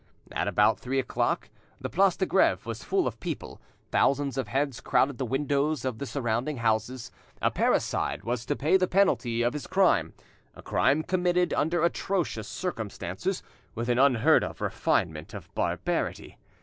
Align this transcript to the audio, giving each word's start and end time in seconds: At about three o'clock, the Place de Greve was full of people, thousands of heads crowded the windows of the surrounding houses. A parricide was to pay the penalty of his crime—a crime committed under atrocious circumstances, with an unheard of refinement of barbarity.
At 0.31 0.47
about 0.47 0.79
three 0.79 0.97
o'clock, 0.97 1.51
the 1.79 1.87
Place 1.87 2.17
de 2.17 2.25
Greve 2.25 2.65
was 2.65 2.83
full 2.83 3.05
of 3.05 3.19
people, 3.19 3.61
thousands 3.91 4.35
of 4.35 4.47
heads 4.47 4.81
crowded 4.81 5.19
the 5.19 5.27
windows 5.27 5.85
of 5.85 5.99
the 5.99 6.07
surrounding 6.07 6.57
houses. 6.57 7.11
A 7.39 7.51
parricide 7.51 8.23
was 8.23 8.43
to 8.47 8.55
pay 8.55 8.77
the 8.77 8.87
penalty 8.87 9.43
of 9.43 9.53
his 9.53 9.67
crime—a 9.67 10.61
crime 10.63 11.03
committed 11.03 11.53
under 11.53 11.83
atrocious 11.83 12.47
circumstances, 12.47 13.43
with 13.75 13.89
an 13.89 13.99
unheard 13.99 14.43
of 14.43 14.59
refinement 14.59 15.35
of 15.35 15.53
barbarity. 15.53 16.39